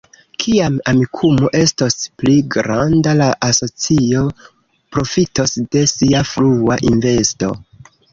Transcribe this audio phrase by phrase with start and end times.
[0.43, 4.23] Kiam Amikumu estos pli granda, la asocio
[4.97, 7.51] profitos de sia frua investo.